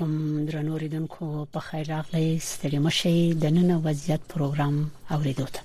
[0.00, 4.74] علیکم درنو ریدونکو په خیر راغلی ستړي مشه د نن وضعیت پروګرام
[5.16, 5.60] اوریدو ته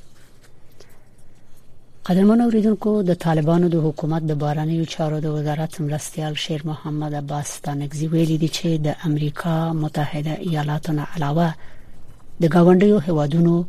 [2.10, 7.58] قدرمن اوریدونکو د طالبانو د حکومت د باراني چارو د وزارت مرستيال شیر محمد عباس
[7.68, 13.60] تانګزی ویلي دی چې د امریکا متحده ایالاتونو علاوه د گاونډیو هوادونو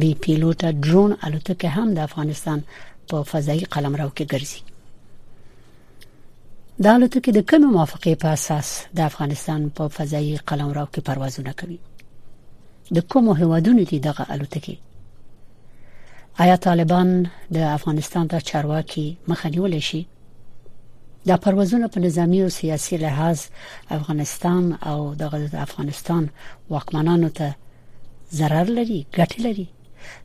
[0.00, 2.62] بي پيلوټا ډرون الوتکه هم د افغانستان
[3.08, 4.73] په فضائي قلمرو کې ګرځي
[6.82, 11.78] دا الوتکې د کومې موافقې په اساس د افغانستان په فضایي قلمرو کې پروازونه کوي
[12.96, 14.76] د کومو هیوادونو دي دغه الوتکې
[16.38, 20.02] آیا طالبان د افغانستان د چارواکي مخه نیول شي
[21.26, 23.38] دا پروازونه په نظامی او سیاسي لحاظ
[23.90, 26.28] افغانستان او دغه افغانستان
[26.70, 27.54] واکمنانو ته
[28.38, 29.66] zarar لري ګټه لري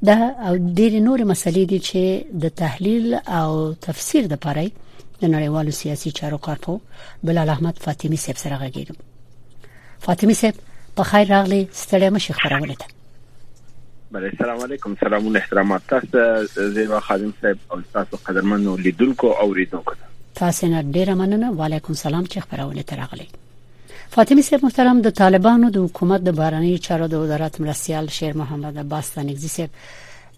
[0.04, 4.70] دا او ډېر نور مسلې دي چې د تحلیل او تفسیر د پاره
[5.22, 6.78] د نړیوالو سیاسي چارو کارپو
[7.30, 10.60] بلال احمد فاطمی صاحب سره غږیږم فاطمی صاحب
[11.00, 12.88] په خیر راغلی ستړی مشه خبرونه ده
[14.14, 19.94] بله السلام علیکم سلامونه احترامات تاسو زیبا خادم صاحب او تاسو قدرمنو لیدونکو او ریدونکو
[20.42, 23.28] تاسو نه ډیره مننه وعلیکم سلام چې خبرونه ترغلی
[24.14, 28.78] فاطمی صاحب محترم د طالبانو د حکومت د بهرنی چارو د وزارت مرسیال شیر محمد
[28.86, 29.70] عباس تنگزی صاحب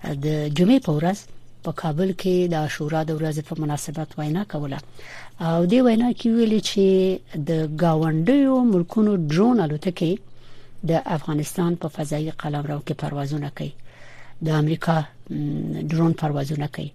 [0.05, 1.17] د جمعې په ورځ
[1.63, 4.79] په کابل کې د عاشورا د ورځې په مناسبت وینا کوله
[5.49, 6.85] او دی وینا کې ویل چې
[7.49, 10.11] د گاونډیو ملکونو ډرون الوتکې
[10.89, 13.71] د افغانستان په فضایي قلمرو کې پروازونه کوي
[14.45, 14.95] د امریکا
[15.91, 16.89] ډرون پروازونه کوي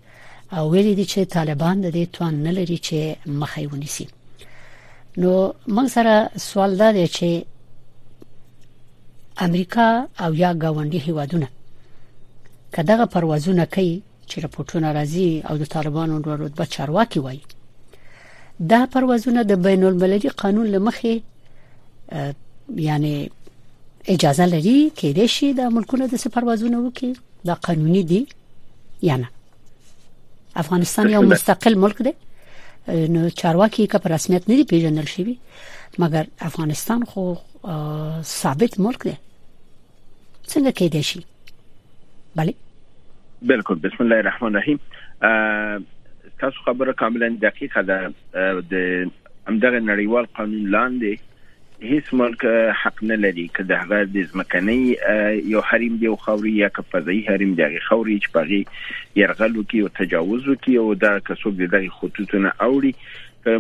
[0.57, 4.07] او ویل دي چې طالبان د دې توان نه لري چې مخې ونیسي
[5.21, 5.31] نو
[5.75, 7.29] موږ سره سوال دا دی چې
[9.47, 9.87] امریکا
[10.25, 11.49] او یا گاونډي هیوادونه
[12.77, 13.97] کداغه پروازونه کوي
[14.31, 17.43] چې راپورټونه راځي او د طالبانو د رتبه چارواکي وایي
[18.73, 21.15] دا پروازونه د بین المللي قانون لمخې
[22.89, 23.15] یعنی
[24.15, 27.11] اجازه لري کې د شي د ملکونو د سفروازونه وکي
[27.51, 28.21] دا قانوني دي
[29.11, 29.27] یعنی
[30.63, 32.15] افغانستان یو مستقل ملک دی
[33.15, 35.35] نو چارواکي که په رسمیت نه دی پیژندل شوی
[36.01, 37.25] مګر افغانستان خو
[38.37, 39.15] ثابت ملک دی
[40.49, 41.21] څنګه کې دی شي
[42.39, 42.55] بله
[43.43, 44.81] بالکل بسم الله الرحمن الرحیم
[46.39, 48.09] تاسو خبره کاملا دقیقه ده
[48.61, 48.75] د
[49.49, 51.19] همدغه نړیوال قانون لاندې
[51.83, 52.45] هیڅ ملک
[52.85, 54.97] حق نه لري چې د هغه د ځمکني
[55.53, 58.67] یو حریم دی او خوري یا کفزایي حریم دی هغه خوري چې پغي
[59.23, 62.93] يرغل وکي او تجاوز وکي او دا کسب دغه خطوتونه اوري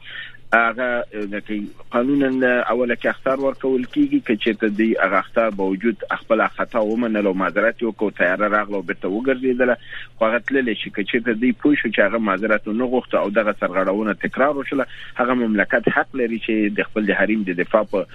[0.54, 6.06] هغه نکي قانونا اوله کې اختیار ورکول کیږي چې چیرته دی هغه اختیار په وجود
[6.20, 9.76] خپل خطا ومنلو معذرت یو کو تیار راغلو بیرته وګرځیدله
[10.22, 13.34] خو هغه تللی شي چې چیرته دی پوه شو چې هغه معذرت نه غوښته او
[13.40, 14.86] دغه سرغړونه تکرار وشله
[15.20, 18.08] هغه مملکت حق لري چې د خپل د حریم د دفاع په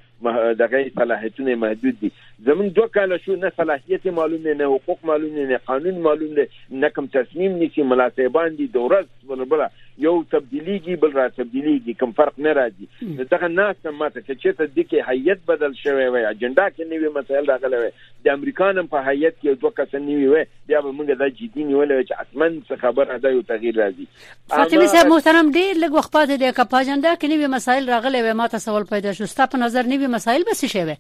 [0.58, 2.12] دغه صلاحیتونه محدود دي
[2.46, 6.90] زمون دوه کال شو نه صلاحیت معلوم نه حقوق معلوم نه قانون معلوم نه نه
[6.90, 9.66] کوم تصمیم نیسی ملاتبان دي دورز بل بل
[9.98, 14.66] یو تبدیلیږي بل را تبدیلیږي کوم فرق نه راځي دغه ناس هم ماته چې چېرته
[14.66, 17.90] د کې هیئت بدل شوی وي اجنډا کې نوی مسایل راغلي وي
[18.24, 22.04] د امریکانم په هیئت کې دوه کس نیوي وي بیا به موږ دا جدي نیولې
[22.08, 24.06] چې اتمن څه خبره ده یو تغییر راځي
[24.48, 28.58] فاطمه صاحب محترم دې لږ وخت پاتې ده کپاجنډا کې نوی مسایل راغلي وي ماته
[28.66, 30.96] سوال پیدا شو ستاسو په نظر نوی نوی مسایل به څه شوی